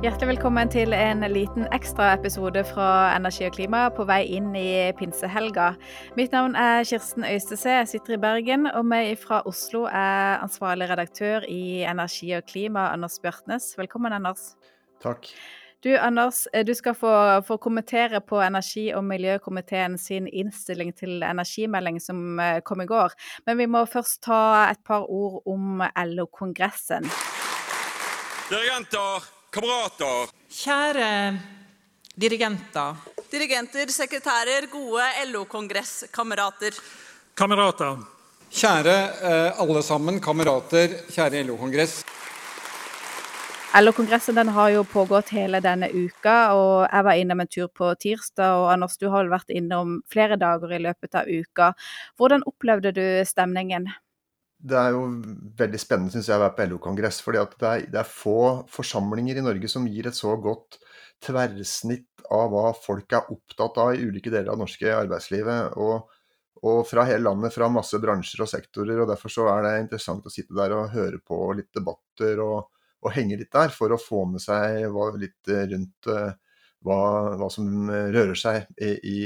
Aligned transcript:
Hjertelig 0.00 0.30
velkommen 0.30 0.70
til 0.72 0.94
en 0.96 1.20
liten 1.28 1.66
ekstraepisode 1.76 2.62
fra 2.70 3.12
Energi 3.12 3.44
og 3.44 3.52
klima 3.52 3.82
på 3.92 4.06
vei 4.08 4.22
inn 4.32 4.46
i 4.56 4.88
pinsehelga. 4.96 5.74
Mitt 6.16 6.32
navn 6.32 6.54
er 6.56 6.86
Kirsten 6.88 7.26
Øystese, 7.28 7.74
jeg 7.82 7.88
sitter 7.90 8.14
i 8.16 8.20
Bergen. 8.22 8.64
Og 8.72 8.86
meg 8.88 9.10
fra 9.20 9.42
Oslo 9.44 9.82
er 9.84 10.38
ansvarlig 10.40 10.86
redaktør 10.88 11.44
i 11.44 11.82
Energi 11.84 12.30
og 12.32 12.46
klima, 12.48 12.86
Anders 12.94 13.18
Bjørtnes. 13.20 13.74
Velkommen, 13.76 14.14
Anders. 14.16 14.54
Takk. 15.04 15.28
Du 15.84 15.90
Anders, 15.92 16.46
du 16.48 16.72
skal 16.74 16.96
få, 16.96 17.12
få 17.44 17.58
kommentere 17.60 18.22
på 18.24 18.40
energi- 18.40 18.94
og 18.96 19.04
miljøkomiteen 19.04 19.98
sin 20.00 20.30
innstilling 20.32 20.94
til 20.96 21.20
energimelding 21.20 22.00
som 22.00 22.40
eh, 22.40 22.62
kom 22.64 22.80
i 22.80 22.88
går. 22.88 23.12
Men 23.44 23.60
vi 23.60 23.68
må 23.68 23.84
først 23.84 24.22
ta 24.24 24.70
et 24.70 24.80
par 24.80 25.04
ord 25.12 25.42
om 25.44 25.84
LO-kongressen. 25.92 27.04
Dirigenter, 28.48 29.28
kamerater. 29.50 30.30
Kjære 30.50 31.10
dirigenter. 32.20 32.94
Dirigenter, 33.30 33.90
sekretærer, 33.90 34.66
gode 34.70 35.02
LO-kongresskamerater. 35.30 36.78
Kamerater. 37.34 37.98
Kjære 38.50 38.96
eh, 39.22 39.60
alle 39.62 39.82
sammen, 39.82 40.20
kamerater, 40.22 40.96
kjære 41.10 41.44
LO-kongress. 41.46 42.00
LO-kongressen 43.78 44.34
den 44.34 44.48
har 44.50 44.72
jo 44.74 44.82
pågått 44.82 45.30
hele 45.34 45.60
denne 45.62 45.86
uka, 45.94 46.36
og 46.58 46.88
jeg 46.88 47.06
var 47.06 47.18
innom 47.18 47.42
en 47.42 47.50
tur 47.50 47.68
på 47.70 47.92
tirsdag. 48.02 48.56
og 48.58 48.72
Anders, 48.72 48.98
du 48.98 49.08
har 49.08 49.22
vel 49.22 49.34
vært 49.34 49.54
innom 49.54 50.00
flere 50.10 50.38
dager 50.38 50.74
i 50.74 50.82
løpet 50.82 51.14
av 51.14 51.30
uka. 51.30 51.72
Hvordan 52.18 52.46
opplevde 52.50 52.94
du 52.94 53.04
stemningen? 53.26 53.86
Det 54.60 54.76
er 54.76 54.92
jo 54.92 55.04
veldig 55.56 55.80
spennende 55.80 56.12
synes 56.12 56.28
jeg, 56.28 56.36
å 56.36 56.44
være 56.44 56.56
på 56.56 56.66
LO-kongress. 56.68 57.20
fordi 57.24 57.42
det 57.60 57.68
er, 57.68 57.84
det 57.94 58.00
er 58.02 58.08
få 58.08 58.66
forsamlinger 58.68 59.40
i 59.40 59.44
Norge 59.44 59.70
som 59.72 59.86
gir 59.88 60.10
et 60.10 60.18
så 60.18 60.34
godt 60.36 60.76
tverrsnitt 61.24 62.24
av 62.32 62.50
hva 62.52 62.70
folk 62.76 63.12
er 63.16 63.30
opptatt 63.32 63.78
av 63.80 63.94
i 63.94 64.02
ulike 64.04 64.32
deler 64.32 64.50
av 64.50 64.58
det 64.58 64.64
norske 64.64 64.92
arbeidslivet. 64.96 65.78
Og, 65.80 66.10
og, 66.60 66.82
fra 66.88 67.06
hele 67.08 67.24
landet, 67.24 67.54
fra 67.54 67.70
masse 67.72 67.98
bransjer 68.00 68.44
og 68.44 68.50
sektorer. 68.52 69.00
og 69.00 69.08
Derfor 69.10 69.32
så 69.32 69.48
er 69.52 69.64
det 69.66 69.72
interessant 69.86 70.28
å 70.28 70.32
sitte 70.32 70.56
der 70.56 70.76
og 70.76 70.92
høre 70.94 71.22
på 71.24 71.40
litt 71.56 71.72
debatter 71.76 72.44
og, 72.44 72.70
og 73.00 73.16
henge 73.16 73.40
litt 73.40 73.52
der, 73.56 73.72
for 73.72 73.92
å 73.92 74.00
få 74.00 74.26
med 74.28 74.44
seg 74.44 74.84
hva, 74.92 75.10
litt 75.16 75.54
rundt 75.72 76.10
hva, 76.84 76.98
hva, 77.36 77.48
som 77.52 77.88
rører 77.88 78.36
seg 78.38 78.68
i, 78.76 78.92
i, 79.04 79.18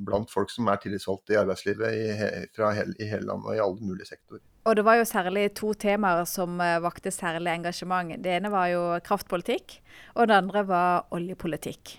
blant 0.00 0.32
folk 0.32 0.52
som 0.52 0.68
er 0.68 0.80
tillitsvalgte 0.80 1.36
i 1.36 1.40
arbeidslivet 1.40 2.00
i, 2.00 2.48
fra 2.56 2.72
i 2.76 3.08
hele 3.08 3.28
landet 3.28 3.52
og 3.52 3.56
i 3.56 3.62
alle 3.64 3.92
mulige 3.92 4.12
sektorer. 4.12 4.44
Og 4.62 4.76
det 4.78 4.84
var 4.86 5.00
jo 5.00 5.06
særlig 5.08 5.48
to 5.58 5.72
temaer 5.74 6.22
som 6.28 6.60
vakte 6.84 7.10
særlig 7.10 7.50
engasjement. 7.50 8.14
Det 8.22 8.36
ene 8.36 8.50
var 8.52 8.68
jo 8.70 8.82
kraftpolitikk, 9.02 9.80
og 10.14 10.28
det 10.30 10.36
andre 10.38 10.62
var 10.68 11.08
oljepolitikk. 11.10 11.96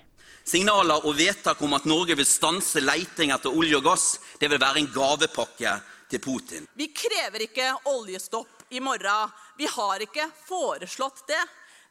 Signaler 0.48 1.04
og 1.08 1.16
vedtak 1.16 1.60
om 1.64 1.76
at 1.76 1.86
Norge 1.88 2.16
vil 2.20 2.28
stanse 2.28 2.80
leiting 2.84 3.32
etter 3.36 3.52
olje 3.52 3.80
og 3.80 3.86
gass, 3.88 4.06
det 4.40 4.50
vil 4.52 4.60
være 4.60 4.80
en 4.82 4.90
gavepakke 4.92 5.76
til 6.12 6.24
Putin. 6.24 6.68
Vi 6.76 6.90
krever 6.96 7.46
ikke 7.48 7.68
oljestopp 7.92 8.68
i 8.72 8.82
morgen. 8.84 9.32
Vi 9.60 9.68
har 9.72 10.04
ikke 10.04 10.28
foreslått 10.48 11.24
det. 11.28 11.42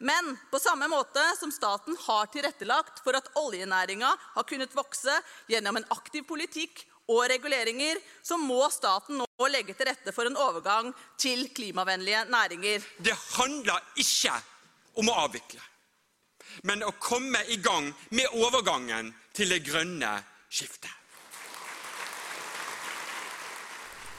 Men 0.02 0.32
på 0.50 0.58
samme 0.58 0.88
måte 0.90 1.22
som 1.38 1.52
staten 1.54 1.96
har 2.08 2.26
tilrettelagt 2.32 3.04
for 3.04 3.14
at 3.14 3.28
oljenæringa 3.38 4.08
har 4.34 4.48
kunnet 4.48 4.72
vokse 4.74 5.14
gjennom 5.52 5.78
en 5.78 5.86
aktiv 5.94 6.26
politikk 6.26 6.82
og 7.10 7.24
reguleringer, 7.30 7.98
så 8.22 8.38
må 8.38 8.62
staten 8.70 9.20
nå 9.20 9.48
legge 9.50 9.74
til 9.74 9.88
rette 9.90 10.14
for 10.14 10.28
en 10.28 10.38
overgang 10.38 10.92
til 11.20 11.48
klimavennlige 11.54 12.24
næringer. 12.30 12.86
Det 12.98 13.16
handler 13.36 13.82
ikke 13.98 14.34
om 15.00 15.10
å 15.10 15.18
avvikle, 15.26 15.60
men 16.68 16.84
å 16.86 16.94
komme 17.02 17.42
i 17.50 17.58
gang 17.62 17.90
med 18.14 18.34
overgangen 18.38 19.12
til 19.34 19.54
det 19.54 19.62
grønne 19.66 20.16
skiftet. 20.52 20.90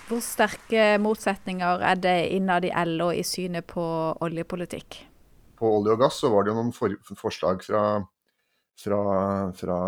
Hvor 0.03 0.19
sterke 0.19 0.97
motsetninger 0.99 1.81
er 1.87 1.95
det 1.95 2.17
innad 2.35 2.65
i 2.67 2.73
LO 2.89 3.07
i 3.15 3.23
synet 3.23 3.65
på 3.69 3.83
oljepolitikk? 4.21 4.99
På 5.57 5.77
olje 5.77 5.95
og 5.95 6.01
gass 6.03 6.17
så 6.19 6.29
var 6.33 6.43
det 6.43 6.51
jo 6.51 6.57
noen 6.59 6.73
for 6.75 6.91
forslag 7.15 7.63
fra 7.63 7.83
fra, 8.79 8.99
fra 9.57 9.79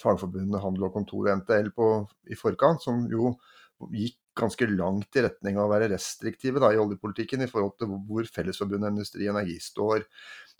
Fagforbundet 0.00 0.62
Handel 0.62 0.88
og 0.88 0.96
Kontor 0.96 1.28
og 1.28 1.42
NTL 1.42 1.70
på, 1.76 1.90
i 2.30 2.38
forkant, 2.38 2.84
som 2.84 3.06
jo 3.10 3.34
gikk 3.94 4.18
ganske 4.40 4.66
langt 4.70 5.16
i 5.18 5.24
retning 5.24 5.58
av 5.58 5.66
å 5.66 5.72
være 5.72 5.90
restriktive 5.92 6.60
da, 6.62 6.70
i 6.72 6.80
oljepolitikken 6.80 7.44
i 7.44 7.50
forhold 7.50 7.74
til 7.80 7.92
hvor 8.08 8.28
Fellesforbundet 8.30 8.94
Industri 8.94 9.26
og 9.26 9.34
Energi 9.34 9.56
står. 9.62 10.04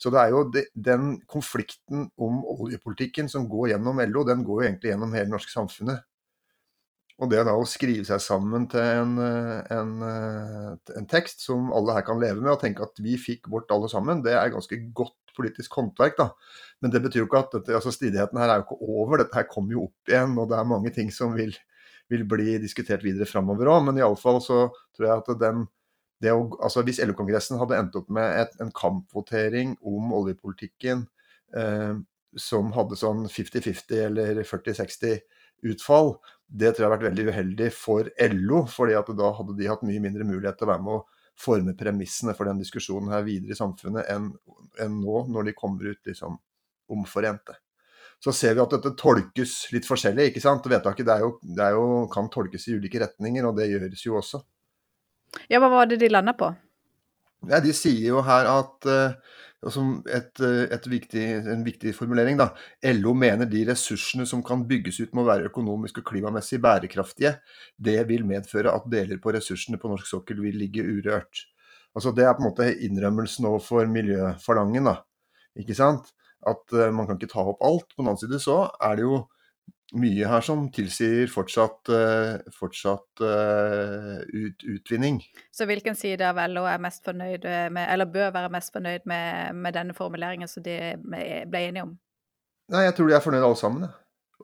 Så 0.01 0.13
det 0.13 0.21
er 0.23 0.35
jo 0.35 0.45
de, 0.53 0.65
Den 0.75 1.19
konflikten 1.29 2.09
om 2.21 2.43
oljepolitikken 2.57 3.29
som 3.31 3.49
går 3.49 3.75
gjennom 3.75 4.01
LO, 4.11 4.25
den 4.29 4.45
går 4.47 4.63
jo 4.63 4.69
egentlig 4.69 4.95
gjennom 4.95 5.15
hele 5.17 5.29
det 5.29 5.37
norske 5.37 5.55
samfunnet. 5.55 6.07
Og 7.21 7.29
det 7.29 7.43
da 7.45 7.53
å 7.53 7.67
skrive 7.69 8.07
seg 8.09 8.21
sammen 8.25 8.65
til 8.73 8.81
en, 8.81 9.11
en, 9.21 9.91
en, 10.01 11.09
tekst 11.09 11.45
som 11.45 11.69
alle 11.77 11.99
her 11.99 12.07
kan 12.07 12.21
leve 12.21 12.41
med, 12.41 12.55
og 12.55 12.63
tenke 12.63 12.87
at 12.87 12.97
vi 13.05 13.19
fikk 13.21 13.51
vårt 13.53 13.73
alle 13.75 13.91
sammen, 13.93 14.23
det 14.25 14.33
er 14.41 14.55
ganske 14.55 14.79
godt 14.97 15.20
politisk 15.37 15.75
håndverk. 15.79 16.17
da. 16.19 16.31
Men 16.81 16.95
det 16.95 17.03
betyr 17.05 17.23
jo 17.23 17.29
ikke 17.29 17.43
at 17.45 17.59
dette, 17.59 17.75
altså 17.77 17.93
stridigheten 17.95 18.41
her 18.41 18.53
er 18.53 18.61
jo 18.61 18.69
ikke 18.69 18.81
over, 18.87 19.21
dette 19.21 19.37
her 19.37 19.49
kommer 19.51 19.77
jo 19.77 19.89
opp 19.89 20.13
igjen. 20.13 20.39
Og 20.39 20.49
det 20.51 20.59
er 20.59 20.71
mange 20.71 20.93
ting 20.95 21.13
som 21.15 21.35
vil, 21.37 21.53
vil 22.13 22.25
bli 22.29 22.57
diskutert 22.63 23.05
videre 23.07 23.29
framover 23.29 23.73
òg. 23.73 23.85
Men 23.89 24.01
iallfall 24.01 24.41
så 24.45 24.63
tror 24.97 25.09
jeg 25.09 25.23
at 25.23 25.37
den 25.43 25.69
å, 26.21 26.41
altså 26.61 26.83
Hvis 26.85 27.01
LO-kongressen 27.01 27.57
hadde 27.57 27.79
endt 27.81 27.95
opp 27.97 28.11
med 28.13 28.43
et, 28.43 28.57
en 28.61 28.73
kampvotering 28.77 29.79
om 29.89 30.11
oljepolitikken 30.19 31.07
eh, 31.57 31.95
som 32.37 32.75
hadde 32.77 32.99
sånn 33.01 33.25
50-50 33.25 34.03
eller 34.05 34.43
40-60 34.45 35.23
utfall, 35.71 36.15
det 36.45 36.75
tror 36.75 36.85
jeg 36.85 36.89
har 36.91 36.97
vært 36.97 37.09
veldig 37.09 37.27
uheldig 37.31 37.71
for 37.73 38.11
LO. 38.35 38.67
fordi 38.69 38.99
at 38.99 39.09
da 39.17 39.33
hadde 39.39 39.57
de 39.57 39.71
hatt 39.71 39.87
mye 39.87 40.03
mindre 40.03 40.27
mulighet 40.29 40.61
til 40.61 40.69
å 40.69 40.73
være 40.75 40.85
med 40.85 40.99
å 40.99 41.03
forme 41.41 41.75
premissene 41.79 42.35
for 42.37 42.51
den 42.51 42.61
diskusjonen 42.61 43.13
her 43.15 43.25
videre 43.27 43.55
i 43.55 43.59
samfunnet 43.59 44.11
enn, 44.13 44.31
enn 44.81 45.01
nå, 45.01 45.25
når 45.33 45.49
de 45.49 45.57
kommer 45.57 45.93
ut 45.93 46.11
liksom 46.11 46.37
omforente. 46.91 47.57
Så 48.21 48.35
ser 48.37 48.57
vi 48.57 48.61
at 48.61 48.73
dette 48.75 48.93
tolkes 49.01 49.55
litt 49.73 49.87
forskjellig. 49.89 50.29
ikke 50.29 50.43
sant? 50.45 50.67
Vedtaket 50.69 51.07
det 51.09 51.17
jo, 51.23 51.31
det 51.57 51.71
jo, 51.73 51.85
kan 52.13 52.29
tolkes 52.33 52.67
i 52.69 52.75
ulike 52.77 53.01
retninger, 53.01 53.47
og 53.49 53.57
det 53.57 53.71
gjøres 53.71 54.03
jo 54.05 54.19
også. 54.21 54.43
Ja, 55.49 55.61
Hva 55.63 55.71
var 55.73 55.89
det 55.89 56.01
de 56.03 56.11
landa 56.11 56.35
på? 56.37 56.51
Ja, 57.49 57.63
de 57.65 57.73
sier 57.73 58.11
jo 58.11 58.21
her 58.27 58.49
at 58.51 58.89
uh, 58.91 59.39
et, 59.61 60.41
et 60.41 60.87
viktig, 60.89 61.25
en 61.53 61.65
viktig 61.65 61.93
formulering. 61.93 62.39
Da. 62.41 62.51
LO 62.97 63.13
mener 63.15 63.49
de 63.51 63.67
ressursene 63.69 64.25
som 64.27 64.43
kan 64.47 64.63
bygges 64.69 65.03
ut 65.03 65.13
må 65.17 65.27
være 65.27 65.51
økonomisk 65.51 66.01
og 66.01 66.07
klimamessig 66.13 66.61
bærekraftige. 66.65 67.35
Det 67.77 67.99
vil 68.09 68.25
medføre 68.29 68.73
at 68.73 68.89
deler 68.91 69.21
på 69.21 69.35
ressursene 69.37 69.81
på 69.81 69.91
norsk 69.93 70.09
sokkel 70.09 70.41
vil 70.41 70.57
ligge 70.63 70.87
urørt. 70.87 71.45
Altså 71.95 72.15
Det 72.15 72.25
er 72.25 72.33
på 72.35 72.45
en 72.45 72.49
måte 72.49 72.71
innrømmelsen 72.87 73.49
overfor 73.51 73.87
miljøfalangen. 73.91 74.85
da, 74.85 74.97
ikke 75.59 75.75
sant? 75.75 76.13
At 76.47 76.65
uh, 76.73 76.89
man 76.95 77.07
kan 77.07 77.19
ikke 77.19 77.33
ta 77.35 77.45
opp 77.45 77.61
alt. 77.61 77.91
På 77.93 78.01
den 78.01 78.09
annen 78.09 78.23
side 78.23 78.41
så 78.41 78.63
er 78.81 78.97
det 78.97 79.05
jo 79.05 79.27
mye 79.97 80.29
her 80.31 80.45
som 80.45 80.67
tilsier 80.75 81.31
fortsatt, 81.33 81.91
uh, 81.91 82.53
fortsatt 82.55 83.23
uh, 83.25 84.21
ut, 84.27 84.67
utvinning. 84.77 85.23
Så 85.55 85.67
hvilken 85.71 85.99
side 85.99 86.27
av 86.27 86.39
LO 86.53 86.67
er 86.71 86.83
mest 86.83 87.05
fornøyd 87.07 87.47
med, 87.75 87.83
eller 87.87 88.11
bør 88.11 88.35
være 88.37 88.53
mest 88.55 88.75
fornøyd 88.77 89.09
med, 89.11 89.57
med 89.57 89.77
denne 89.77 89.97
formuleringen 89.97 90.51
som 90.51 90.65
de 90.67 90.79
ble 91.01 91.65
enige 91.65 91.89
om? 91.89 91.97
Nei, 92.71 92.87
Jeg 92.87 92.95
tror 92.97 93.11
de 93.11 93.17
er 93.19 93.25
fornøyd 93.25 93.43
alle 93.43 93.59
sammen. 93.59 93.89
Ja. 93.89 93.97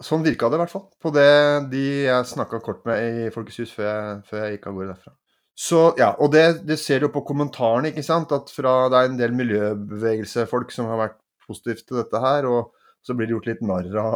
Sånn 0.05 0.25
virka 0.27 0.51
det 0.53 0.59
i 0.59 0.61
hvert 0.61 0.73
fall. 0.73 0.89
På 1.01 1.13
det 1.15 1.29
de 1.73 1.85
jeg 2.05 2.29
snakka 2.29 2.61
kort 2.65 2.83
med 2.89 3.01
i 3.01 3.29
Folkets 3.33 3.63
hus 3.63 3.73
før 3.73 3.87
jeg, 3.87 4.17
før 4.29 4.43
jeg 4.43 4.57
gikk 4.57 4.67
av 4.69 4.77
gårde 4.77 4.91
derfra. 4.93 5.13
Så, 5.57 5.79
ja, 5.97 6.11
og 6.21 6.35
det, 6.35 6.43
det 6.69 6.77
ser 6.77 7.01
du 7.01 7.09
på 7.09 7.23
kommentarene, 7.25 7.89
ikke 7.89 8.05
sant. 8.05 8.35
At 8.37 8.53
fra, 8.53 8.75
det 8.93 8.99
er 8.99 9.09
en 9.09 9.21
del 9.21 9.37
miljøbevegelsefolk 9.39 10.75
som 10.75 10.91
har 10.91 11.01
vært 11.01 11.17
positivt 11.47 11.87
til 11.89 12.03
dette 12.03 12.21
her. 12.21 12.49
og 12.51 12.76
så 13.07 13.15
blir 13.15 13.29
det 13.29 13.37
gjort 13.37 13.49
litt 13.51 13.63
narr 13.63 13.93
av, 14.03 14.15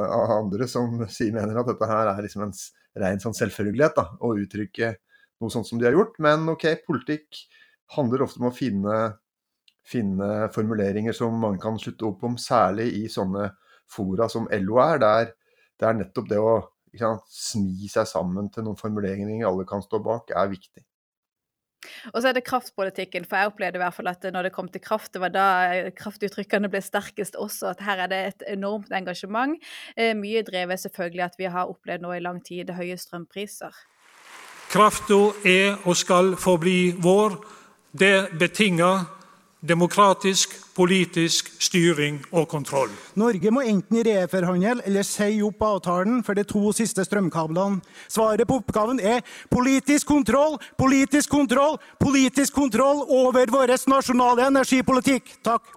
av, 0.00 0.30
andre 0.38 0.68
som 0.70 1.02
sier, 1.12 1.34
mener 1.36 1.58
at 1.60 1.68
dette 1.68 1.88
her 1.90 2.12
er 2.14 2.22
liksom 2.24 2.46
en 2.46 2.54
ren 3.00 3.20
sånn 3.22 3.36
selvfølgelighet, 3.36 3.98
da, 3.98 4.06
å 4.24 4.32
uttrykke 4.40 4.94
noe 5.40 5.52
sånt 5.52 5.68
som 5.68 5.80
de 5.80 5.88
har 5.88 5.96
gjort. 5.96 6.16
Men 6.24 6.48
OK, 6.52 6.64
politikk 6.86 7.42
handler 7.96 8.24
ofte 8.24 8.40
om 8.40 8.48
å 8.48 8.54
finne, 8.54 8.96
finne 9.86 10.48
formuleringer 10.54 11.16
som 11.16 11.36
man 11.42 11.60
kan 11.60 11.78
slutte 11.80 12.08
opp 12.08 12.24
om, 12.26 12.38
særlig 12.40 12.88
i 13.02 13.04
sånne 13.12 13.50
fora 13.90 14.28
som 14.32 14.48
LO 14.62 14.80
er, 14.82 15.02
der 15.02 15.32
det 15.80 15.88
er 15.88 15.96
nettopp 15.96 16.28
det 16.28 16.40
å 16.40 16.54
sant, 16.98 17.24
smi 17.32 17.88
seg 17.88 18.08
sammen 18.08 18.50
til 18.52 18.66
noen 18.66 18.78
formuleringer 18.78 19.46
alle 19.48 19.66
kan 19.68 19.82
stå 19.84 20.00
bak, 20.04 20.32
er 20.36 20.50
viktig. 20.52 20.84
Og 22.12 22.20
så 22.20 22.30
er 22.30 22.36
det 22.36 22.44
kraftpolitikken, 22.46 23.24
for 23.28 23.40
jeg 23.40 23.50
opplevde 23.50 23.80
i 23.80 23.82
hvert 23.82 23.96
fall 23.96 24.10
at 24.10 24.26
når 24.32 24.48
det 24.48 24.52
kom 24.54 24.68
til 24.68 24.82
kraft, 24.84 25.12
det 25.14 25.22
var 25.22 25.32
da 25.34 25.46
kraftuttrykkene 25.96 26.70
ble 26.72 26.82
sterkest 26.84 27.38
også, 27.40 27.72
at 27.72 27.84
her 27.86 28.04
er 28.04 28.10
det 28.12 28.20
et 28.26 28.44
enormt 28.56 28.92
engasjement. 28.92 29.56
Eh, 29.96 30.12
mye 30.16 30.44
drevet 30.46 30.82
selvfølgelig 30.82 31.24
at 31.30 31.38
vi 31.40 31.48
har 31.52 31.70
opplevd 31.70 32.04
nå 32.04 32.12
i 32.16 32.24
lang 32.24 32.42
tid 32.44 32.68
det 32.68 32.76
høye 32.78 32.98
strømpriser. 33.00 33.72
Krafta 34.70 35.22
er 35.48 35.80
og 35.88 35.96
skal 35.98 36.36
forbli 36.38 36.92
vår. 37.02 37.40
Det 37.90 38.38
betinger 38.38 39.19
demokratisk, 39.60 40.54
politisk 40.74 41.50
styring 41.60 42.20
og 42.32 42.48
kontroll. 42.48 42.90
Norge 43.20 43.52
må 43.52 43.60
enten 43.68 44.00
reforhandle 44.06 44.80
eller 44.88 45.04
si 45.04 45.42
opp 45.44 45.60
avtalen 45.66 46.22
for 46.24 46.38
de 46.38 46.44
to 46.48 46.72
siste 46.76 47.04
strømkablene. 47.04 47.82
Svaret 48.08 48.48
på 48.48 48.60
oppgaven 48.62 49.00
er 49.00 49.20
politisk 49.52 50.08
kontroll, 50.08 50.56
politisk 50.80 51.30
kontroll, 51.30 51.76
politisk 52.00 52.56
kontroll 52.56 53.04
over 53.04 53.52
vår 53.52 53.76
nasjonale 53.90 54.48
energipolitikk. 54.48 55.36
Takk. 55.44 55.76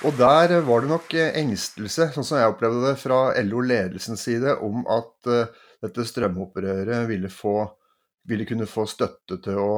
Og 0.00 0.14
der 0.16 0.62
var 0.64 0.80
det 0.80 0.88
nok 0.88 1.12
engstelse, 1.12 2.06
sånn 2.14 2.24
som 2.24 2.38
jeg 2.38 2.54
opplevde 2.54 2.86
det 2.86 2.96
fra 3.02 3.34
LO-ledelsens 3.44 4.22
side, 4.24 4.54
om 4.64 4.86
at 4.88 5.28
uh, 5.28 5.50
dette 5.84 6.06
strømopprøret 6.08 7.04
ville, 7.10 7.28
få, 7.28 7.66
ville 8.24 8.46
kunne 8.48 8.68
få 8.70 8.86
støtte 8.88 9.36
til 9.44 9.60
å 9.60 9.74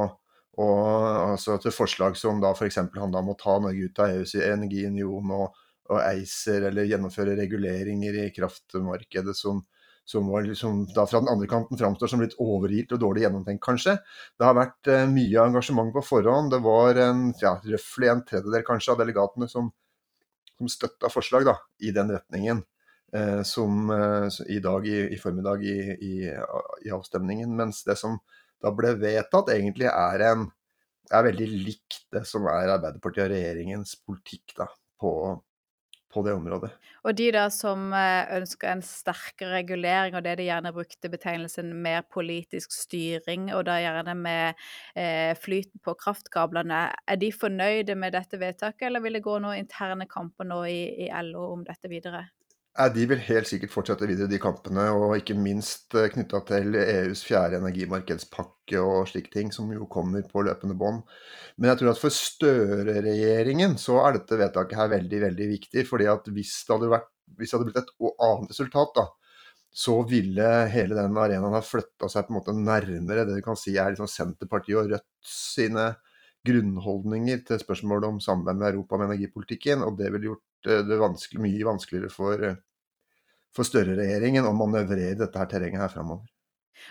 og 0.61 1.33
altså 1.33 1.57
til 1.63 1.73
forslag 1.73 2.17
som 2.21 2.41
da 2.43 2.51
f.eks. 2.53 2.77
handla 2.93 3.23
om 3.23 3.33
å 3.33 3.39
ta 3.41 3.57
Norge 3.63 3.89
ut 3.89 4.01
av 4.05 4.17
EUs 4.19 4.35
energiunion 4.37 5.31
og, 5.33 5.61
og 5.89 6.01
ACER, 6.03 6.69
eller 6.69 6.89
gjennomføre 6.91 7.37
reguleringer 7.39 8.19
i 8.21 8.27
kraftmarkedet 8.37 9.35
som, 9.37 9.63
som 10.05 10.29
var 10.29 10.45
liksom, 10.45 10.83
da 10.93 11.07
fra 11.09 11.23
den 11.23 11.33
andre 11.33 11.49
kanten 11.49 11.81
framstår 11.81 12.13
som 12.13 12.25
litt 12.25 12.37
overgitt 12.43 12.93
og 12.93 13.01
dårlig 13.01 13.25
gjennomtenkt, 13.25 13.65
kanskje. 13.65 13.97
Det 14.37 14.49
har 14.49 14.59
vært 14.59 14.93
eh, 14.93 15.07
mye 15.09 15.47
engasjement 15.47 15.95
på 15.95 16.05
forhånd. 16.05 16.53
Det 16.53 16.61
var 16.67 17.01
en, 17.01 17.31
ja, 17.41 17.57
røftlig 17.65 18.13
en 18.13 18.25
tredjedel 18.29 18.67
kanskje 18.67 18.93
av 18.93 19.01
delegatene 19.01 19.49
som, 19.49 19.73
som 20.59 20.69
støtta 20.69 21.09
forslag 21.13 21.49
da, 21.49 21.57
i 21.81 21.95
den 21.97 22.13
retningen. 22.13 22.61
Eh, 23.17 23.41
som 23.49 23.89
eh, 23.93 24.29
i 24.53 24.61
dag 24.65 24.87
i, 24.89 25.01
i 25.17 25.19
formiddag 25.21 25.65
i, 25.65 25.79
i, 25.97 26.15
i 26.85 26.93
avstemningen. 26.93 27.57
Mens 27.57 27.83
det 27.89 27.97
som 28.01 28.21
da 28.63 28.73
ble 28.75 28.97
vedtatt, 29.01 29.53
egentlig 29.55 29.89
er, 29.91 30.27
en, 30.31 30.51
er 31.11 31.29
veldig 31.29 31.49
likt 31.53 32.05
det 32.15 32.27
som 32.29 32.47
er 32.51 32.77
Arbeiderpartiet 32.77 33.27
og 33.27 33.35
regjeringens 33.35 33.97
politikk 34.07 34.55
da, 34.59 34.69
på, 35.03 35.13
på 36.13 36.23
det 36.27 36.35
området. 36.37 36.71
Og 37.03 37.17
de 37.19 37.29
da 37.35 37.49
som 37.51 37.89
eh, 37.97 38.31
ønsker 38.37 38.71
en 38.71 38.85
sterkere 38.87 39.57
regulering, 39.59 40.15
og 40.15 40.23
det 40.27 40.37
de 40.39 40.47
gjerne 40.47 40.75
brukte 40.75 41.11
betegnelsen 41.11 41.73
mer 41.83 42.05
politisk 42.07 42.75
styring, 42.77 43.51
og 43.57 43.65
da 43.67 43.81
gjerne 43.83 44.15
med 44.19 44.61
eh, 44.95 45.33
flyten 45.43 45.83
på 45.83 45.97
kraftkablene, 46.05 46.85
er 46.93 47.19
de 47.19 47.33
fornøyde 47.35 47.99
med 47.99 48.15
dette 48.15 48.39
vedtaket, 48.39 48.87
eller 48.87 49.03
vil 49.03 49.19
det 49.19 49.25
gå 49.27 49.41
noen 49.43 49.65
interne 49.65 50.07
kamper 50.11 50.47
nå 50.47 50.63
i, 50.71 51.09
i 51.09 51.11
LO 51.33 51.51
om 51.57 51.67
dette 51.67 51.91
videre? 51.91 52.29
De 52.73 53.03
vil 53.05 53.21
helt 53.21 53.49
sikkert 53.51 53.73
fortsette 53.75 54.07
videre 54.09 54.31
de 54.33 54.39
kampene, 54.41 54.87
og 54.97 55.19
ikke 55.19 55.35
minst 55.37 55.93
eh, 55.93 56.07
knytta 56.09 56.39
til 56.49 56.79
EUs 56.81 57.21
fjerde 57.27 57.59
energimarkedspakke 57.61 58.81
og 58.81 59.11
slike 59.11 59.29
ting, 59.35 59.51
som 59.53 59.69
jo 59.75 59.85
kommer 59.93 60.25
på 60.25 60.45
løpende 60.47 60.77
bånd. 60.81 61.03
Men 61.61 61.69
jeg 61.69 61.83
tror 61.83 61.91
at 61.93 62.01
for 62.01 62.15
Støre-regjeringen 62.17 63.77
så 63.81 63.99
er 64.07 64.17
dette 64.17 64.39
vedtaket 64.41 64.79
her 64.81 64.89
veldig, 64.95 65.21
veldig 65.27 65.49
viktig. 65.51 65.85
fordi 65.89 66.07
at 66.09 66.31
hvis 66.33 66.55
det 66.65 66.73
hadde, 66.73 66.89
vært, 66.95 67.11
hvis 67.37 67.53
det 67.53 67.59
hadde 67.59 67.67
blitt 67.69 67.83
et 67.83 67.93
annet 68.29 68.55
resultat, 68.55 68.95
da, 68.97 69.05
så 69.85 69.99
ville 70.09 70.49
hele 70.73 70.97
den 70.97 71.21
arenaen 71.21 71.59
ha 71.59 71.61
flytta 71.65 72.09
seg 72.09 72.25
på 72.25 72.33
en 72.33 72.39
måte 72.39 72.55
nærmere 72.57 73.27
det 73.29 73.37
du 73.37 73.45
kan 73.45 73.57
si 73.57 73.77
er 73.77 73.93
liksom 73.93 74.09
Senterpartiet 74.09 74.81
og 74.81 74.89
Rødt 74.95 75.29
sine 75.29 75.91
grunnholdninger 76.49 77.45
til 77.47 77.61
spørsmålet 77.61 78.09
om 78.09 78.25
samarbeid 78.25 78.59
med 78.59 78.71
Europa 78.73 78.97
med 78.97 79.13
energipolitikken. 79.13 79.85
Og 79.85 80.01
det 80.01 80.09
ville 80.17 80.33
gjort 80.33 80.47
det 80.65 81.01
vanskelig, 81.01 81.43
mye 81.43 81.67
vanskeligere 81.67 82.13
for, 82.13 82.45
eh, 82.45 82.61
for 83.55 83.69
Støre-regjeringen 83.69 84.47
å 84.49 84.55
manøvrere 84.57 85.19
dette 85.19 85.39
her 85.39 85.51
terrenget 85.51 85.85
her 85.85 85.93
framover. 85.93 86.29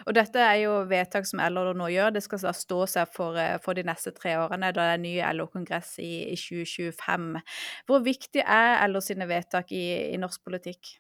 Og 0.08 0.16
dette 0.16 0.40
er 0.40 0.62
jo 0.64 0.74
vedtak 0.90 1.28
som 1.28 1.42
LO 1.44 1.74
nå 1.76 1.90
gjør. 1.92 2.14
Det 2.16 2.24
skal 2.24 2.44
stå 2.56 2.80
seg 2.90 3.12
for, 3.14 3.38
eh, 3.38 3.58
for, 3.64 3.78
de 3.78 3.84
neste 3.88 4.14
tre 4.16 4.38
årene, 4.40 4.72
da 4.72 4.88
det 4.88 4.94
er 4.96 5.04
ny 5.04 5.14
LO-kongress 5.36 5.98
i, 6.00 6.32
i, 6.32 6.38
2025. 6.40 7.42
Hvor 7.90 8.04
viktig 8.06 8.44
er 8.46 8.88
LO 8.88 9.02
sine 9.04 9.28
vedtak 9.30 9.72
i, 9.72 10.14
i 10.14 10.20
norsk 10.22 10.44
politikk? 10.48 10.98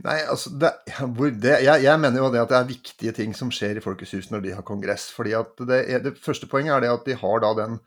Nei, 0.00 0.16
altså 0.32 0.52
det, 0.56 0.70
det, 1.42 1.58
jeg, 1.66 1.82
jeg, 1.84 2.00
mener 2.00 2.22
jo 2.22 2.30
det 2.32 2.40
at 2.40 2.52
det 2.52 2.58
er 2.58 2.68
viktige 2.70 3.12
ting 3.12 3.34
som 3.36 3.50
skjer 3.52 3.76
i 3.76 3.82
Folkets 3.84 4.14
hus 4.16 4.30
når 4.32 4.46
de 4.46 4.54
har 4.56 4.64
kongress. 4.64 5.10
fordi 5.12 5.34
at 5.36 5.52
det, 5.68 5.80
det 6.06 6.14
første 6.18 6.48
poenget 6.48 6.78
er 6.78 6.86
det 6.86 6.94
at 6.94 7.04
de 7.08 7.16
har 7.20 7.42
da 7.44 7.52
den 7.58 7.80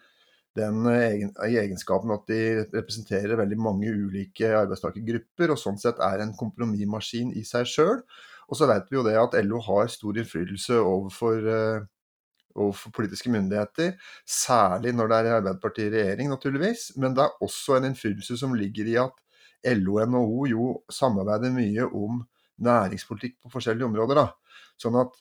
den 0.57 0.85
egen, 0.91 1.31
egenskapen 1.47 2.13
at 2.13 2.27
de 2.29 2.41
representerer 2.73 3.39
veldig 3.39 3.57
mange 3.57 3.89
ulike 3.89 4.51
arbeidstakergrupper, 4.59 5.53
og 5.53 5.59
sånn 5.59 5.79
sett 5.81 6.01
er 6.03 6.21
en 6.21 6.35
kompromissmaskin 6.37 7.33
i 7.39 7.45
seg 7.47 7.65
sjøl. 7.69 8.03
Og 8.49 8.59
så 8.59 8.67
vet 8.69 8.89
vi 8.91 8.99
jo 8.99 9.05
det 9.07 9.15
at 9.17 9.37
LO 9.45 9.61
har 9.65 9.89
stor 9.89 10.19
innflytelse 10.19 10.77
overfor, 10.77 11.47
uh, 11.47 11.85
overfor, 12.53 12.93
politiske 12.99 13.31
myndigheter, 13.33 13.95
særlig 14.29 14.93
når 14.93 15.09
det 15.09 15.19
er 15.19 15.37
Arbeiderpartiet 15.39 15.89
i 15.89 15.95
regjering, 15.97 16.29
naturligvis. 16.35 16.91
Men 17.01 17.17
det 17.17 17.25
er 17.25 17.43
også 17.45 17.79
en 17.79 17.89
innflytelse 17.89 18.37
som 18.43 18.53
ligger 18.57 18.91
i 18.91 18.99
at 19.01 19.75
LO 19.79 19.97
og 19.97 20.11
NHO 20.11 20.45
jo 20.51 20.69
samarbeider 20.91 21.53
mye 21.55 21.87
om 21.87 22.21
næringspolitikk 22.63 23.39
på 23.41 23.53
forskjellige 23.55 23.87
områder. 23.89 24.21
Da. 24.21 24.59
Sånn 24.77 24.99
at 25.01 25.17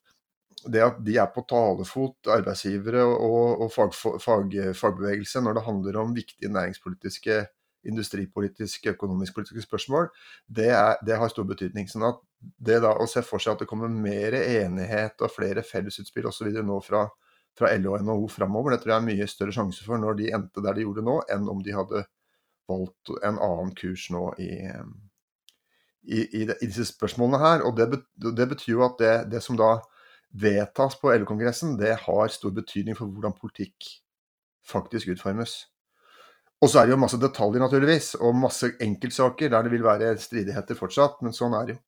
det 0.70 0.82
at 0.85 1.00
de 1.05 1.17
er 1.19 1.31
på 1.35 1.44
talefot, 1.49 2.29
arbeidsgivere 2.31 3.03
og, 3.05 3.64
og 3.64 3.73
fag, 3.73 3.94
fag, 4.23 4.55
fagbevegelse, 4.79 5.43
når 5.43 5.59
det 5.59 5.67
handler 5.67 5.99
om 6.03 6.14
viktige 6.17 6.53
næringspolitiske, 6.53 7.43
industripolitiske, 7.88 8.94
økonomisk-politiske 8.94 9.64
spørsmål, 9.64 10.09
det, 10.47 10.69
er, 10.70 10.97
det, 11.06 11.17
har 11.19 11.32
stor 11.32 11.47
betydning. 11.49 11.88
sånn 11.91 12.06
at 12.12 12.20
det 12.38 12.79
da 12.85 12.94
å 12.94 13.09
se 13.11 13.25
for 13.26 13.43
seg 13.43 13.56
at 13.56 13.64
det 13.64 13.70
kommer 13.70 13.91
mer 13.91 14.37
enighet 14.38 15.23
og 15.23 15.35
flere 15.35 15.64
fellesutspill 15.67 16.29
osv. 16.31 16.50
nå 16.62 16.79
fra, 16.87 17.05
fra 17.59 17.73
LO 17.79 17.97
og 17.97 18.06
NHO 18.06 18.29
framover, 18.31 18.75
det 18.75 18.85
tror 18.85 18.94
jeg 18.94 19.03
er 19.03 19.09
mye 19.11 19.31
større 19.31 19.55
sjanse 19.56 19.87
for 19.87 20.03
når 20.03 20.19
de 20.20 20.32
endte 20.38 20.64
der 20.64 20.79
de 20.79 20.87
gjorde 20.87 21.06
nå, 21.06 21.20
enn 21.32 21.49
om 21.50 21.62
de 21.62 21.75
hadde 21.76 22.05
valgt 22.70 23.14
en 23.23 23.38
annen 23.43 23.73
kurs 23.79 24.09
nå 24.14 24.29
i, 24.38 24.53
i, 26.06 26.23
i, 26.23 26.44
i 26.47 26.69
disse 26.69 26.87
spørsmålene 26.93 27.43
her. 27.43 27.67
Og 27.67 27.79
det, 27.79 28.03
det 28.14 28.49
betyr 28.55 28.76
jo 28.76 28.87
at 28.87 28.99
det, 29.03 29.17
det 29.35 29.43
som 29.44 29.59
da 29.59 29.75
vedtas 30.32 30.96
på 31.00 31.12
LO-kongressen, 31.12 31.76
det 31.81 31.96
har 32.06 32.32
stor 32.32 32.55
betydning 32.56 32.96
for 32.96 33.11
hvordan 33.11 33.37
politikk 33.37 33.90
faktisk 34.64 35.12
utformes. 35.12 35.56
Og 36.62 36.70
så 36.70 36.81
er 36.81 36.87
det 36.87 36.94
jo 36.94 37.02
masse 37.02 37.19
detaljer, 37.20 37.61
naturligvis, 37.61 38.14
og 38.23 38.37
masse 38.38 38.70
enkeltsaker 38.81 39.50
der 39.50 39.67
det 39.67 39.73
vil 39.73 39.84
være 39.84 40.14
stridigheter 40.23 40.79
fortsatt, 40.79 41.19
men 41.25 41.34
sånn 41.34 41.56
er 41.58 41.67
det 41.67 41.76
jo. 41.76 41.82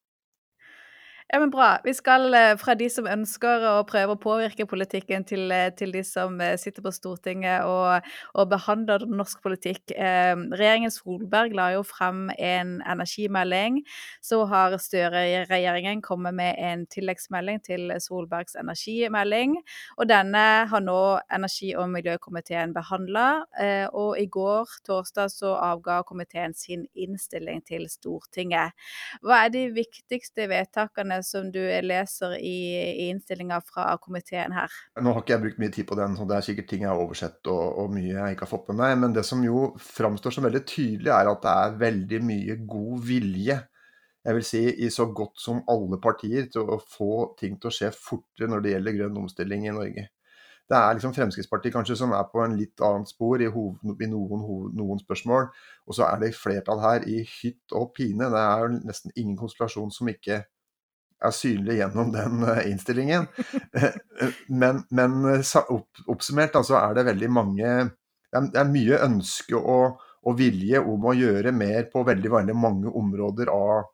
Ja, 1.33 1.39
men 1.41 1.51
Bra. 1.51 1.79
Vi 1.85 1.95
skal 1.97 2.35
eh, 2.37 2.51
fra 2.61 2.75
de 2.77 2.85
som 2.93 3.07
ønsker 3.09 3.63
å 3.65 3.79
prøve 3.89 4.13
å 4.13 4.21
påvirke 4.21 4.67
politikken, 4.69 5.25
til, 5.25 5.49
eh, 5.57 5.71
til 5.73 5.95
de 5.95 6.03
som 6.05 6.37
eh, 6.45 6.53
sitter 6.61 6.85
på 6.85 6.91
Stortinget 6.93 7.65
og, 7.65 8.05
og 8.37 8.51
behandler 8.51 9.07
norsk 9.09 9.41
politikk. 9.43 9.95
Eh, 9.97 10.35
regjeringen 10.53 10.93
Solberg 10.93 11.57
la 11.57 11.71
jo 11.73 11.81
frem 11.89 12.27
en 12.37 12.75
energimelding. 12.93 13.81
Så 14.21 14.43
har 14.51 14.77
Støre-regjeringen 14.77 16.03
kommet 16.05 16.37
med 16.37 16.61
en 16.61 16.85
tilleggsmelding 16.93 17.63
til 17.65 17.95
Solbergs 18.05 18.61
energimelding. 18.61 19.57
Og 19.97 20.11
denne 20.13 20.45
har 20.69 20.85
nå 20.85 21.01
energi- 21.33 21.73
og 21.73 21.89
miljøkomiteen 21.95 22.77
behandla. 22.77 23.27
Eh, 23.65 23.87
og 23.89 24.21
i 24.21 24.29
går, 24.29 24.77
torsdag, 24.85 25.33
så 25.33 25.57
avga 25.57 26.03
komiteen 26.05 26.53
sin 26.53 26.85
innstilling 26.93 27.65
til 27.65 27.89
Stortinget. 27.89 28.77
Hva 29.25 29.47
er 29.47 29.57
de 29.57 29.67
viktigste 29.73 30.51
vedtakene 30.53 31.14
som 31.23 31.51
du 31.55 31.61
leser 31.61 32.35
i, 32.41 32.59
i 33.05 33.07
innstillinga 33.13 33.61
fra 33.63 33.93
komiteen 34.03 34.57
her? 34.57 34.73
Nå 35.01 35.13
har 35.15 35.23
ikke 35.23 35.37
jeg 35.37 35.43
brukt 35.45 35.61
mye 35.63 35.75
tid 35.77 35.89
på 35.91 35.99
den, 36.01 36.17
så 36.19 36.27
det 36.29 36.39
er 36.39 36.47
sikkert 36.49 36.69
ting 36.73 36.83
jeg 36.83 36.91
har 36.91 37.05
oversett 37.05 37.53
og, 37.53 37.63
og 37.85 37.95
mye 37.95 38.11
jeg 38.11 38.35
ikke 38.35 38.47
har 38.49 38.53
fått 38.57 38.73
med 38.73 38.81
meg. 38.81 38.97
Men 39.05 39.15
det 39.15 39.27
som 39.29 39.45
jo 39.47 39.69
framstår 39.79 40.35
som 40.35 40.49
veldig 40.49 40.65
tydelig, 40.67 41.13
er 41.15 41.31
at 41.31 41.47
det 41.47 41.55
er 41.55 41.79
veldig 41.85 42.21
mye 42.33 42.59
god 42.75 43.07
vilje 43.13 43.61
jeg 44.25 44.37
vil 44.39 44.45
si 44.49 44.61
i 44.87 44.89
så 44.89 45.05
godt 45.13 45.41
som 45.41 45.61
alle 45.69 45.99
partier 46.01 46.47
til 46.53 46.71
å 46.73 46.79
få 46.81 47.37
ting 47.37 47.59
til 47.61 47.69
å 47.69 47.75
skje 47.77 47.91
fortere 47.93 48.49
når 48.49 48.63
det 48.65 48.71
gjelder 48.73 48.97
grønn 48.99 49.19
omstilling 49.21 49.67
i 49.69 49.75
Norge. 49.77 50.07
Det 50.65 50.77
er 50.79 50.95
liksom 50.97 51.13
Fremskrittspartiet 51.13 51.75
kanskje 51.75 51.97
som 52.01 52.15
er 52.17 52.25
på 52.33 52.41
en 52.41 52.55
litt 52.57 52.81
annet 52.81 53.11
spor 53.11 53.43
i, 53.45 53.51
hoved, 53.53 54.01
i 54.01 54.09
noen, 54.09 54.45
hoved, 54.47 54.73
noen, 54.79 55.03
spørsmål. 55.03 55.51
Og 55.85 55.99
så 55.99 56.07
er 56.07 56.23
det 56.23 56.33
flertall 56.39 56.81
her 56.81 57.05
i 57.05 57.19
hytt 57.21 57.75
og 57.77 57.93
pine. 57.99 58.31
Det 58.33 58.41
er 58.41 58.65
jo 58.65 58.71
nesten 58.79 59.13
ingen 59.13 59.37
konstellasjon 59.37 59.93
som 59.93 60.09
ikke 60.09 60.41
er 61.25 61.35
synlig 61.35 61.79
gjennom 61.79 62.13
den 62.15 62.45
eh, 62.49 62.65
innstillingen. 62.71 63.27
Eh, 63.75 63.95
men, 64.49 64.83
men 64.91 65.25
eh, 65.33 65.55
oppsummert 66.11 66.57
altså 66.59 66.79
er 66.81 66.97
det 66.97 67.09
veldig 67.11 67.31
mange 67.33 67.73
Det 68.35 68.59
er 68.59 68.71
mye 68.71 69.01
ønske 69.07 69.55
og, 69.59 70.01
og, 70.25 70.33
vilje 70.39 70.81
om 70.83 71.05
å 71.07 71.15
gjøre 71.15 71.53
mer 71.55 71.87
på 71.93 72.03
veldig, 72.07 72.31
veldig 72.33 72.57
mange 72.59 72.91
områder 72.91 73.51
av, 73.53 73.85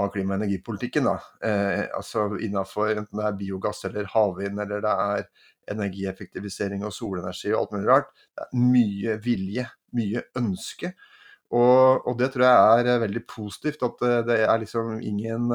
av 0.00 0.08
klima- 0.14 0.34
og 0.34 0.40
energipolitikken. 0.40 1.10
Eh, 1.44 1.84
altså 1.96 2.30
innenfor 2.40 2.94
enten 2.94 3.20
det 3.20 3.26
er 3.28 3.36
biogass 3.42 3.84
eller 3.90 4.08
havvind 4.14 4.64
eller 4.64 4.80
det 4.86 4.94
er 5.12 5.28
energieffektivisering 5.70 6.86
og 6.88 6.94
solenergi 6.96 7.52
og 7.52 7.60
alt 7.60 7.76
mulig 7.76 7.90
rart. 7.90 8.10
Det 8.32 8.46
er 8.46 8.64
mye 8.64 9.18
vilje, 9.26 9.68
mye 9.98 10.24
ønske. 10.40 10.94
Og, 11.50 12.06
og, 12.06 12.14
det 12.16 12.30
tror 12.32 12.46
jeg 12.46 12.88
er 12.94 13.04
veldig 13.04 13.26
positivt. 13.28 13.84
At 13.84 14.02
det 14.30 14.40
er 14.46 14.64
liksom 14.64 15.00
ingen 15.04 15.50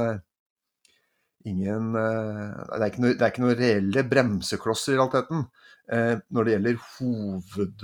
ingen 1.45 1.93
det, 1.93 2.87
er 2.87 2.99
noe, 3.01 3.13
det 3.13 3.21
er 3.21 3.31
ikke 3.31 3.43
noe 3.43 3.57
reelle 3.57 4.03
bremseklosser 4.09 4.95
i 4.95 4.99
realiteten 4.99 5.45
når 5.85 6.47
det 6.47 6.53
gjelder 6.55 6.77
hoved, 6.95 7.83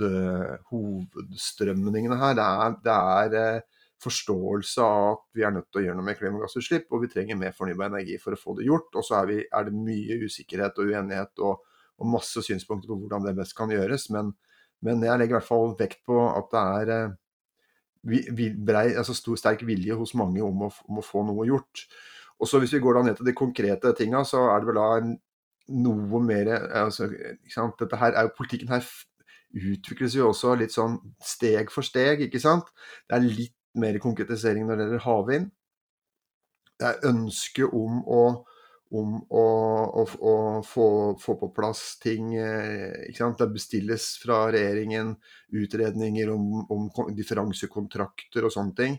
hovedstrømningene 0.72 2.16
her. 2.18 2.32
Det 2.34 2.94
er, 2.94 3.28
det 3.30 3.42
er 3.42 3.60
forståelse 4.02 4.84
av 4.84 5.08
at 5.12 5.24
vi 5.36 5.44
er 5.46 5.54
nødt 5.54 5.68
til 5.70 5.82
å 5.82 5.84
gjøre 5.86 5.98
noe 5.98 6.06
med 6.06 6.18
klimagassutslipp, 6.18 6.88
og 6.90 7.04
vi 7.04 7.10
trenger 7.12 7.38
mer 7.38 7.54
fornybar 7.56 7.90
energi 7.90 8.18
for 8.22 8.34
å 8.34 8.40
få 8.40 8.56
det 8.58 8.66
gjort. 8.66 8.90
Og 8.98 9.06
så 9.06 9.20
er, 9.20 9.34
er 9.46 9.68
det 9.68 9.74
mye 9.76 10.18
usikkerhet 10.26 10.78
og 10.82 10.92
uenighet 10.92 11.44
og, 11.46 11.62
og, 11.98 12.06
masse 12.12 12.42
synspunkter 12.44 12.90
på 12.90 12.98
hvordan 13.04 13.28
det 13.28 13.36
best 13.38 13.56
kan 13.58 13.72
gjøres. 13.72 14.08
Men, 14.14 14.32
men, 14.82 15.04
jeg 15.06 15.20
legger 15.20 15.36
i 15.36 15.38
hvert 15.38 15.50
fall 15.50 15.76
vekt 15.78 16.02
på 16.08 16.18
at 16.30 16.50
det 16.54 16.64
er 16.80 16.94
eh, 16.96 17.18
vi, 18.10 18.24
vi 18.34 18.48
brei, 18.50 18.88
altså 18.98 19.14
stor, 19.14 19.38
sterk 19.38 19.62
vilje 19.66 19.94
hos 19.98 20.16
mange 20.18 20.42
om 20.42 20.66
å, 20.66 20.72
om 20.88 20.98
å, 20.98 21.06
få 21.06 21.22
noe 21.28 21.46
gjort. 21.46 21.86
Og 22.42 22.48
så 22.50 22.58
Hvis 22.58 22.74
vi 22.74 22.82
går 22.82 22.98
da 22.98 23.02
ned 23.06 23.16
til 23.16 23.28
de 23.28 23.36
konkrete 23.38 23.94
tinga, 23.94 24.24
så 24.26 24.48
er 24.50 24.60
det 24.60 24.72
vel 24.72 24.80
da 24.80 25.16
noe 25.78 26.20
mer 26.26 26.50
altså, 26.82 27.06
Dette 27.78 27.98
her 28.00 28.18
er 28.18 28.26
jo 28.26 28.36
Politikken 28.36 28.72
her 28.72 28.82
utvikles 29.52 30.16
jo 30.16 30.30
også 30.30 30.54
litt 30.56 30.72
sånn 30.72 30.96
steg 31.20 31.70
for 31.70 31.84
steg, 31.84 32.24
ikke 32.24 32.40
sant. 32.40 32.70
Det 33.04 33.18
er 33.18 33.26
litt 33.26 33.58
mer 33.76 33.98
konkretisering 34.00 34.64
når 34.64 34.78
det 34.78 34.86
gjelder 34.86 35.04
havvind. 35.04 35.50
Det 36.80 36.88
er 36.88 37.04
ønske 37.10 37.68
om 37.68 38.00
å, 38.08 38.22
om 38.96 39.18
å, 39.28 39.44
å, 40.00 40.06
å 40.08 40.34
få, 40.64 40.86
få, 41.20 41.36
på 41.42 41.50
plass 41.54 41.82
ting 42.02 42.32
eh, 42.34 43.12
Det 43.12 43.50
bestilles 43.52 44.08
fra 44.22 44.46
regjeringen 44.52 45.14
utredninger 45.52 46.32
om, 46.32 46.64
om 46.72 46.88
differansekontrakter 47.12 48.48
og 48.48 48.56
sånne 48.56 48.78
ting. 48.80 48.98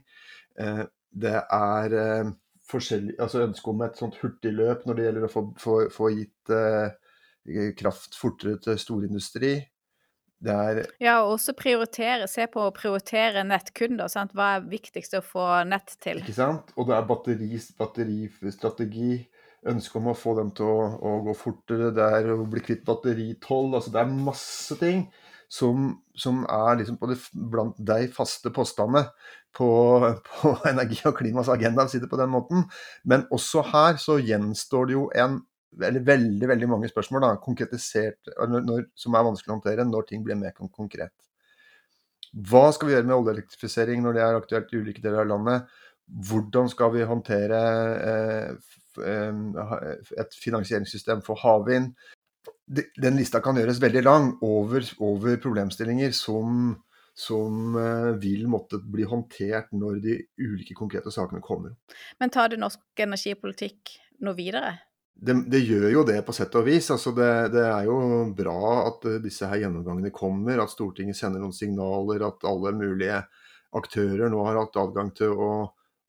Eh, 0.62 0.86
det 1.26 1.36
er 1.42 1.98
eh, 1.98 2.32
altså 2.72 3.44
ønske 3.44 3.70
om 3.70 3.84
et 3.86 4.00
sånt 4.00 4.18
hurtigløp 4.22 4.86
når 4.88 4.98
det 4.98 5.06
gjelder 5.08 5.28
å 5.28 5.32
få, 5.32 5.44
få, 5.60 5.78
få 5.94 6.10
gitt 6.16 6.54
kraft 7.80 8.16
fortere 8.16 8.58
til 8.64 8.80
storindustri. 8.80 9.54
Er, 10.44 10.82
ja, 11.00 11.22
og 11.24 11.38
også 11.38 11.54
prioritere. 11.56 12.28
Se 12.28 12.50
på 12.52 12.66
å 12.66 12.72
prioritere 12.76 13.46
nettkunder. 13.48 14.10
Sant? 14.12 14.34
Hva 14.36 14.58
er 14.58 14.66
viktigst 14.68 15.16
å 15.16 15.22
få 15.24 15.46
nett 15.70 15.96
til? 16.04 16.20
Ikke 16.20 16.36
sant? 16.36 16.74
Og 16.76 16.90
det 16.90 16.98
er 16.98 17.06
batteri, 17.08 17.62
batteristrategi. 17.80 19.22
Ønske 19.72 20.02
om 20.02 20.10
å 20.12 20.18
få 20.20 20.34
dem 20.42 20.52
til 20.52 20.68
å, 20.68 20.90
å 21.00 21.14
gå 21.30 21.36
fortere. 21.40 21.94
Det 21.96 22.10
er 22.18 22.34
å 22.34 22.42
bli 22.44 22.64
kvitt 22.66 22.84
batteritoll. 22.88 23.72
Altså, 23.72 23.94
det 23.96 24.02
er 24.04 24.18
masse 24.28 24.76
ting 24.82 25.06
som, 25.54 25.90
som 26.18 26.44
er 26.50 26.80
liksom 26.80 26.98
det, 27.10 27.20
blant 27.54 27.78
de 27.78 28.08
faste 28.14 28.50
postene 28.54 29.06
på, 29.54 29.70
på 30.30 30.54
energi- 30.70 31.06
og 31.10 31.18
klimas 31.20 31.52
agenda, 31.54 31.86
si 31.88 32.02
det 32.02 32.10
på 32.12 32.20
den 32.20 32.32
måten. 32.34 32.66
Men 33.06 33.28
også 33.34 33.66
her 33.70 34.00
så 34.02 34.18
gjenstår 34.22 34.90
det 34.90 34.98
jo 34.98 35.10
en 35.26 35.42
eller 35.82 36.04
veldig 36.06 36.48
veldig 36.52 36.68
mange 36.70 36.90
spørsmål 36.92 37.24
da, 37.24 37.30
konkretisert, 37.42 38.30
når, 38.46 38.84
som 38.94 39.16
er 39.18 39.24
vanskelig 39.26 39.50
å 39.50 39.56
håndtere 39.56 39.86
når 39.90 40.06
ting 40.06 40.26
blir 40.26 40.38
mer 40.38 40.54
konkret. 40.54 41.14
Hva 42.34 42.68
skal 42.74 42.90
vi 42.90 42.94
gjøre 42.94 43.08
med 43.10 43.16
oljeelektrifisering 43.16 44.04
når 44.06 44.18
det 44.18 44.22
er 44.26 44.38
aktuelt 44.38 44.74
i 44.74 44.82
ulike 44.82 45.02
deler 45.02 45.24
av 45.24 45.32
landet? 45.32 45.74
Hvordan 46.30 46.70
skal 46.70 46.94
vi 46.94 47.08
håndtere 47.10 47.62
eh, 48.12 48.78
eh 49.02 49.74
et 50.22 50.38
finansieringssystem 50.38 51.26
for 51.26 51.42
havvind? 51.42 51.94
Den 52.66 53.20
lista 53.20 53.42
kan 53.44 53.58
gjøres 53.60 53.82
veldig 53.84 54.04
lang 54.06 54.30
over, 54.46 54.86
over 55.04 55.36
problemstillinger 55.44 56.14
som, 56.16 56.72
som 57.12 57.76
eh, 57.80 58.14
vil 58.24 58.48
måtte 58.52 58.80
bli 58.80 59.04
håndtert 59.10 59.74
når 59.76 60.00
de 60.06 60.16
ulike 60.40 60.78
konkrete 60.78 61.12
sakene 61.12 61.44
kommer. 61.44 61.76
Men 62.24 62.32
tar 62.32 62.54
det 62.54 62.62
norsk 62.64 63.04
energipolitikk 63.04 63.98
noe 64.24 64.38
videre? 64.38 64.78
det, 65.14 65.36
det, 65.48 65.60
gjør 65.60 65.90
jo 65.92 66.04
det 66.08 66.18
på 66.26 66.34
sett 66.36 66.56
og 66.60 66.66
vis. 66.68 66.90
Altså 66.94 67.14
det, 67.16 67.30
det, 67.54 67.64
er 67.68 67.88
jo 67.88 67.98
bra 68.36 68.58
at 68.88 69.06
eh, 69.10 69.22
disse 69.24 69.48
her 69.50 69.62
gjennomgangene 69.64 70.12
kommer, 70.16 70.62
at 70.64 70.74
Stortinget 70.74 71.20
sender 71.20 71.44
noen 71.44 71.56
signaler, 71.56 72.26
at 72.28 72.44
alle 72.48 72.74
mulige 72.76 73.22
aktører 73.74 74.30
nå 74.30 74.42
har 74.48 74.60
hatt 74.60 74.80
adgang 74.82 75.14
til 75.18 75.34
å, 75.34 75.52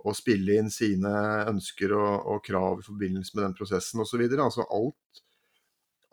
å 0.04 0.16
spille 0.16 0.58
inn 0.60 0.72
sine 0.72 1.12
ønsker 1.50 1.94
og, 1.96 2.26
og, 2.34 2.42
krav 2.44 2.82
i 2.82 2.88
forbindelse 2.88 3.36
med 3.36 3.46
den 3.46 3.56
prosessen 3.58 4.02
osv. 4.04 4.24
Altså 4.34 4.66
alt, 4.66 5.24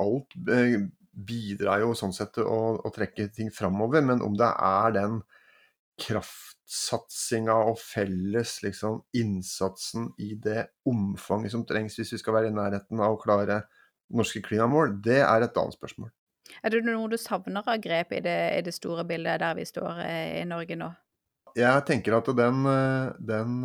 alt 0.02 0.36
eh, 0.50 0.82
bidrar 1.12 1.84
jo 1.84 1.94
sånn 1.98 2.14
sett 2.16 2.34
til 2.38 2.48
å, 2.48 2.78
å 2.82 2.92
trekke 2.94 3.28
ting 3.36 3.52
framover, 3.54 4.04
men 4.06 4.24
om 4.26 4.36
det 4.38 4.48
er 4.48 4.96
den 4.96 5.20
kraftsatsinga 6.02 7.56
og 7.68 7.78
felles 7.82 8.56
liksom, 8.64 9.02
innsatsen 9.18 10.10
i 10.24 10.34
det 10.42 10.66
omfanget 10.88 11.54
som 11.54 11.66
trengs 11.68 12.00
hvis 12.00 12.16
vi 12.16 12.22
skal 12.22 12.40
være 12.40 12.52
i 12.52 12.56
nærheten 12.56 13.04
av 13.04 13.18
å 13.18 13.22
klare 13.22 13.62
norske 14.12 14.42
klimamål, 14.44 14.98
det 15.04 15.22
er 15.24 15.46
et 15.46 15.60
annet 15.60 15.78
spørsmål. 15.78 16.12
Er 16.64 16.74
det 16.74 16.82
noe 16.88 17.08
du 17.12 17.20
savner 17.22 17.64
av 17.64 17.80
grep 17.84 18.12
i 18.18 18.24
det, 18.24 18.40
i 18.58 18.64
det 18.66 18.74
store 18.76 19.06
bildet 19.08 19.40
der 19.44 19.56
vi 19.56 19.68
står 19.68 20.02
eh, 20.04 20.42
i 20.42 20.48
Norge 20.48 20.76
nå? 20.80 20.90
Jeg 21.56 21.84
tenker 21.88 22.16
at 22.16 22.30
den, 22.36 22.64
eh, 22.72 23.12
den 23.28 23.58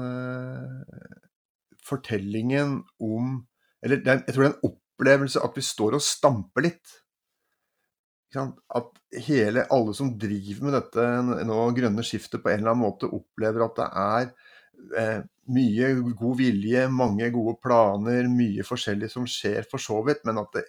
fortellingen 1.87 2.81
om 2.99 3.45
Eller 3.85 4.01
jeg 4.03 4.35
tror 4.35 4.49
den 4.49 4.55
en 4.57 4.73
opplevelse 4.97 5.45
at 5.45 5.57
vi 5.57 5.65
står 5.65 5.99
og 5.99 6.05
stamper 6.05 6.67
litt 6.71 6.97
at 8.37 8.99
hele, 9.27 9.65
alle 9.73 9.95
som 9.95 10.11
driver 10.19 10.67
med 10.67 10.77
dette 10.77 11.05
nå, 11.47 11.61
grønne 11.77 12.05
skiftet, 12.05 12.43
på 12.43 12.51
en 12.51 12.61
eller 12.61 12.75
annen 12.75 12.85
måte 12.85 13.09
opplever 13.09 13.65
at 13.67 13.79
det 13.79 13.87
er 14.03 14.27
eh, 15.01 15.23
mye 15.57 15.93
god 16.19 16.37
vilje, 16.41 16.87
mange 16.93 17.31
gode 17.35 17.57
planer, 17.63 18.29
mye 18.29 18.67
forskjellig 18.67 19.11
som 19.13 19.29
skjer 19.31 19.67
for 19.71 19.83
så 19.83 20.03
vidt, 20.07 20.25
men 20.29 20.43
at 20.43 20.59
det 20.59 20.67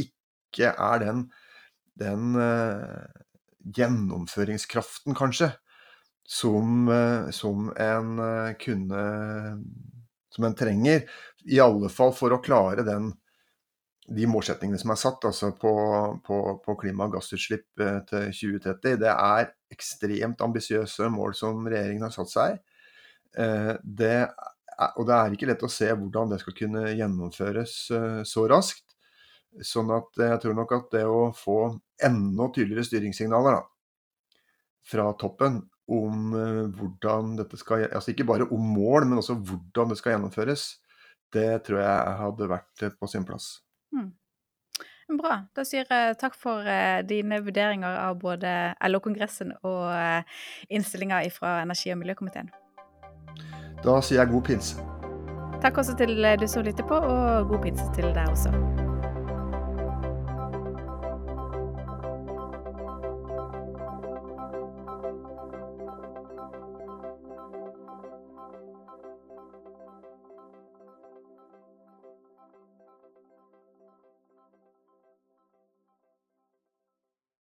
ikke 0.00 0.72
er 0.72 1.04
den, 1.04 1.22
den 2.00 2.34
eh, 2.40 3.22
gjennomføringskraften, 3.78 5.16
kanskje, 5.18 5.52
som, 6.28 6.88
eh, 6.92 7.30
som 7.36 7.70
en 7.76 8.18
eh, 8.24 8.56
kunne 8.60 9.04
Som 10.28 10.44
en 10.44 10.54
trenger. 10.54 11.08
I 11.50 11.56
alle 11.58 11.88
fall 11.90 12.12
for 12.14 12.30
å 12.30 12.38
klare 12.44 12.84
den 12.86 13.08
de 14.08 14.26
målsettingene 14.28 14.80
som 14.80 14.92
er 14.92 15.00
satt 15.00 15.24
altså 15.28 15.50
på, 15.56 15.72
på, 16.24 16.38
på 16.64 16.76
klima- 16.80 17.08
og 17.08 17.18
gassutslipp 17.18 17.82
eh, 17.84 17.98
til 18.08 18.30
2030, 18.32 19.00
det 19.02 19.10
er 19.12 19.50
ekstremt 19.74 20.44
ambisiøse 20.44 21.10
mål 21.12 21.36
som 21.36 21.66
regjeringen 21.68 22.06
har 22.06 22.14
satt 22.14 22.32
seg. 22.32 22.58
Eh, 23.36 23.74
det 23.84 24.14
er, 24.22 24.30
og 24.94 25.08
det 25.08 25.16
er 25.16 25.34
ikke 25.34 25.50
lett 25.50 25.66
å 25.66 25.72
se 25.72 25.90
hvordan 25.90 26.32
det 26.32 26.40
skal 26.40 26.56
kunne 26.56 26.86
gjennomføres 26.94 27.74
eh, 27.98 28.20
så 28.28 28.46
raskt. 28.48 28.84
Sånn 29.64 29.90
at 29.92 30.20
jeg 30.20 30.40
tror 30.44 30.56
nok 30.56 30.74
at 30.76 30.90
det 30.94 31.04
å 31.08 31.28
få 31.36 31.60
enda 32.04 32.48
tydeligere 32.54 32.86
styringssignaler 32.86 33.58
da, 33.58 33.62
fra 34.88 35.08
toppen 35.20 35.62
om 35.88 36.34
hvordan 36.76 37.32
dette 37.38 37.56
skal 37.56 37.86
Altså 37.86 38.12
ikke 38.12 38.26
bare 38.28 38.46
om 38.52 38.66
mål, 38.76 39.06
men 39.08 39.22
også 39.22 39.38
hvordan 39.40 39.88
det 39.88 39.96
skal 39.98 40.14
gjennomføres, 40.14 40.66
det 41.32 41.48
tror 41.64 41.80
jeg 41.80 42.18
hadde 42.20 42.50
vært 42.52 42.84
på 43.00 43.08
sin 43.08 43.24
plass. 43.28 43.48
Hmm. 43.94 44.12
Bra. 45.18 45.38
Da 45.56 45.64
sier 45.64 45.88
jeg 45.88 46.16
takk 46.20 46.34
for 46.36 46.66
eh, 46.68 47.00
dine 47.08 47.40
vurderinger 47.44 47.96
av 48.02 48.18
både 48.20 48.74
LO-kongressen 48.90 49.54
og 49.62 49.86
eh, 49.94 50.40
innstillinga 50.68 51.22
fra 51.32 51.62
energi- 51.62 51.94
og 51.94 52.02
miljøkomiteen. 52.02 52.52
Da 53.84 54.00
sier 54.04 54.20
jeg 54.20 54.34
god 54.34 54.44
pinse. 54.50 54.88
Takk 55.62 55.80
også 55.80 55.96
til 55.98 56.12
du 56.38 56.46
som 56.46 56.62
lytter 56.62 56.86
på, 56.86 56.94
og 56.94 57.48
god 57.48 57.64
pinse 57.64 57.88
til 57.96 58.12
deg 58.12 58.28
også. 58.28 58.52